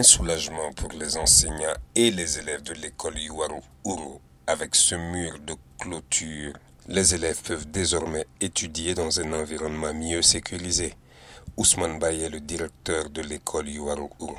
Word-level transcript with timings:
Un 0.00 0.02
soulagement 0.02 0.72
pour 0.76 0.88
les 0.98 1.18
enseignants 1.18 1.76
et 1.94 2.10
les 2.10 2.38
élèves 2.38 2.62
de 2.62 2.72
l'école 2.72 3.18
Yuaru 3.18 3.60
Uro. 3.84 4.22
Avec 4.46 4.74
ce 4.74 4.94
mur 4.94 5.32
de 5.46 5.52
clôture, 5.78 6.54
les 6.88 7.14
élèves 7.14 7.42
peuvent 7.46 7.70
désormais 7.70 8.24
étudier 8.40 8.94
dans 8.94 9.20
un 9.20 9.30
environnement 9.34 9.92
mieux 9.92 10.22
sécurisé. 10.22 10.94
Ousmane 11.58 11.98
Baye 11.98 12.22
est 12.22 12.30
le 12.30 12.40
directeur 12.40 13.10
de 13.10 13.20
l'école 13.20 13.68
Yuaru 13.68 14.08
Uro. 14.18 14.36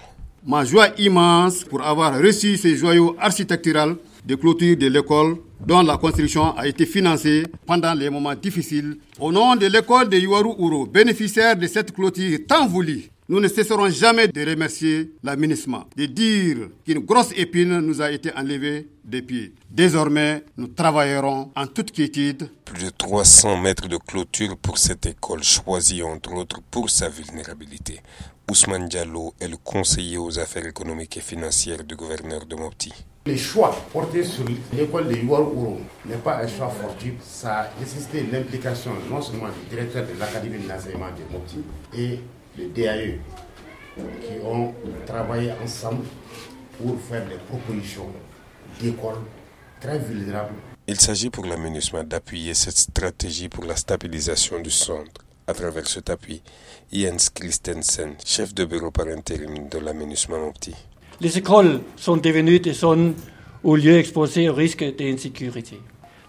Ma 0.47 0.65
joie 0.65 0.87
immense 0.97 1.63
pour 1.63 1.83
avoir 1.83 2.17
reçu 2.19 2.57
ces 2.57 2.75
joyaux 2.75 3.15
architecturaux 3.19 3.97
de 4.25 4.33
clôture 4.33 4.75
de 4.77 4.87
l'école 4.87 5.37
dont 5.59 5.83
la 5.83 5.97
construction 5.97 6.57
a 6.57 6.65
été 6.67 6.87
financée 6.87 7.43
pendant 7.67 7.93
les 7.93 8.09
moments 8.09 8.33
difficiles. 8.33 8.97
Au 9.19 9.31
nom 9.31 9.55
de 9.55 9.67
l'école 9.67 10.09
de 10.09 10.17
Yuaru 10.17 10.55
Uro, 10.57 10.87
bénéficiaire 10.87 11.55
de 11.55 11.67
cette 11.67 11.91
clôture 11.93 12.39
tant 12.47 12.65
voulue, 12.67 13.10
nous 13.31 13.39
ne 13.39 13.47
cesserons 13.47 13.87
jamais 13.89 14.27
de 14.27 14.45
remercier 14.45 15.13
l'aménagement, 15.23 15.85
de 15.95 16.05
dire 16.05 16.67
qu'une 16.85 16.99
grosse 16.99 17.31
épine 17.37 17.79
nous 17.79 18.01
a 18.01 18.11
été 18.11 18.29
enlevée 18.35 18.89
des 19.05 19.21
pieds. 19.21 19.53
Désormais, 19.69 20.43
nous 20.57 20.67
travaillerons 20.67 21.49
en 21.55 21.65
toute 21.65 21.93
quiétude. 21.93 22.49
Plus 22.65 22.83
de 22.83 22.89
300 22.89 23.55
mètres 23.55 23.87
de 23.87 23.95
clôture 23.95 24.57
pour 24.57 24.77
cette 24.77 25.05
école 25.05 25.43
choisie 25.43 26.03
entre 26.03 26.33
autres 26.33 26.59
pour 26.69 26.89
sa 26.89 27.07
vulnérabilité. 27.07 28.01
Ousmane 28.49 28.89
Diallo 28.89 29.33
est 29.39 29.47
le 29.47 29.55
conseiller 29.55 30.17
aux 30.17 30.37
affaires 30.37 30.65
économiques 30.65 31.15
et 31.15 31.21
financières 31.21 31.85
du 31.85 31.95
gouverneur 31.95 32.45
de 32.45 32.55
Mopti. 32.57 32.91
Le 33.27 33.37
choix 33.37 33.73
porté 33.93 34.25
sur 34.25 34.43
l'école 34.73 35.07
de 35.07 35.15
Yuar 35.15 35.43
Ouro 35.43 35.79
n'est 36.05 36.17
pas 36.17 36.43
un 36.43 36.47
choix 36.49 36.67
fortuit. 36.69 37.13
Ça 37.23 37.59
a 37.59 37.69
nécessité 37.79 38.25
l'implication 38.29 38.91
non 39.09 39.21
seulement 39.21 39.47
du 39.47 39.69
directeur 39.73 40.03
de 40.05 40.19
l'Académie 40.19 40.61
de 40.61 40.67
l'enseignement 40.67 41.07
de 41.11 41.31
Mopti 41.31 41.59
et 41.95 42.19
le 42.57 42.65
DAE 42.69 43.17
qui 43.95 44.45
ont 44.45 44.73
travaillé 45.05 45.51
ensemble 45.63 46.05
pour 46.77 46.99
faire 47.01 47.25
des 47.27 47.35
propositions 47.49 48.07
d'écoles 48.81 49.23
très 49.79 49.99
vulnérables. 49.99 50.55
Il 50.87 50.99
s'agit 50.99 51.29
pour 51.29 51.45
l'aménagement 51.45 52.03
d'appuyer 52.03 52.53
cette 52.53 52.77
stratégie 52.77 53.49
pour 53.49 53.65
la 53.65 53.75
stabilisation 53.75 54.59
du 54.59 54.71
centre. 54.71 55.21
À 55.47 55.53
travers 55.53 55.87
cet 55.87 56.09
appui, 56.09 56.41
Jens 56.91 57.29
Christensen, 57.33 58.13
chef 58.25 58.53
de 58.53 58.65
bureau 58.65 58.91
par 58.91 59.07
intérim 59.07 59.67
de 59.69 59.79
l'aménagement 59.79 60.39
Mopti. 60.39 60.73
Les 61.19 61.37
écoles 61.37 61.81
sont 61.97 62.17
devenues 62.17 62.59
des 62.59 62.73
zones 62.73 63.13
ou 63.63 63.75
lieux 63.75 63.97
exposés 63.97 64.49
au 64.49 64.53
risque 64.53 64.83
d'insécurité. 64.97 65.79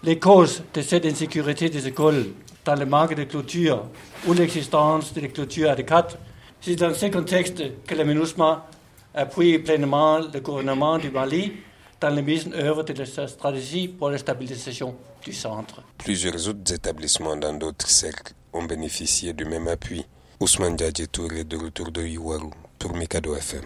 Les 0.05 0.19
causes 0.19 0.61
de 0.73 0.81
cette 0.81 1.05
insécurité 1.05 1.69
des 1.69 1.87
écoles 1.87 2.25
dans 2.65 2.75
le 2.75 2.85
manque 2.85 3.15
de 3.15 3.23
clôture 3.23 3.85
ou 4.27 4.33
l'existence 4.33 5.13
de 5.13 5.21
clôtures 5.27 5.69
adéquates, 5.69 6.17
c'est 6.59 6.75
dans 6.75 6.93
ce 6.93 7.05
contexte 7.05 7.63
que 7.87 7.95
le 7.95 8.03
MINUSMA 8.03 8.67
appuie 9.13 9.59
pleinement 9.59 10.19
le 10.19 10.39
gouvernement 10.41 10.97
du 10.97 11.09
Mali 11.09 11.53
dans 12.01 12.09
la 12.09 12.21
mise 12.21 12.47
en 12.47 12.51
œuvre 12.51 12.83
de 12.83 13.05
sa 13.05 13.29
stratégie 13.29 13.87
pour 13.87 14.09
la 14.09 14.17
stabilisation 14.17 14.93
du 15.23 15.31
centre. 15.31 15.81
Plusieurs 15.99 16.49
autres 16.49 16.73
établissements 16.73 17.37
dans 17.37 17.53
d'autres 17.53 17.87
cercles 17.87 18.33
ont 18.51 18.63
bénéficié 18.65 19.31
du 19.31 19.45
même 19.45 19.69
appui. 19.69 20.03
Ousmane 20.41 20.75
Touré 21.13 21.45
de 21.45 21.55
retour 21.55 21.91
de 21.93 22.01
Iwaru 22.05 22.49
pour 22.77 22.93
Mikado 22.93 23.37
FM. 23.37 23.61